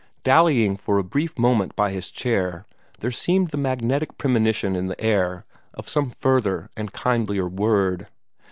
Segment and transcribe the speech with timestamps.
[0.23, 2.65] Dallying for a brief moment by his chair,
[3.01, 8.07] there seemed the magnetic premonition in the air of some further and kindlier word.